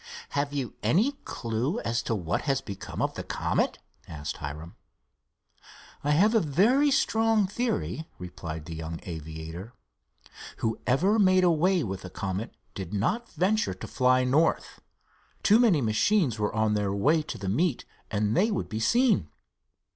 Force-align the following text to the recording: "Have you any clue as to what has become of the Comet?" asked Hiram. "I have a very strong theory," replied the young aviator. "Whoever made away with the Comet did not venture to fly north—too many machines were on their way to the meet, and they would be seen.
"Have 0.29 0.51
you 0.51 0.73
any 0.81 1.11
clue 1.25 1.79
as 1.81 2.01
to 2.01 2.15
what 2.15 2.41
has 2.49 2.59
become 2.59 3.03
of 3.03 3.13
the 3.13 3.21
Comet?" 3.21 3.77
asked 4.07 4.37
Hiram. 4.37 4.75
"I 6.03 6.09
have 6.09 6.33
a 6.33 6.39
very 6.39 6.89
strong 6.89 7.45
theory," 7.45 8.07
replied 8.17 8.65
the 8.65 8.73
young 8.73 8.99
aviator. 9.03 9.75
"Whoever 10.57 11.19
made 11.19 11.43
away 11.43 11.83
with 11.83 12.01
the 12.01 12.09
Comet 12.09 12.55
did 12.73 12.95
not 12.95 13.29
venture 13.33 13.75
to 13.75 13.85
fly 13.87 14.23
north—too 14.23 15.59
many 15.59 15.81
machines 15.81 16.39
were 16.39 16.51
on 16.55 16.73
their 16.73 16.91
way 16.95 17.21
to 17.21 17.37
the 17.37 17.47
meet, 17.47 17.85
and 18.09 18.35
they 18.35 18.49
would 18.49 18.69
be 18.69 18.79
seen. 18.79 19.29